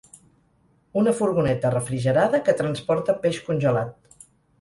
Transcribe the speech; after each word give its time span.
Una 1.01 1.11
furgoneta 1.19 1.71
refrigerada 1.75 2.39
que 2.47 2.55
transporta 2.63 3.15
peix 3.27 3.39
congelat. 3.51 4.25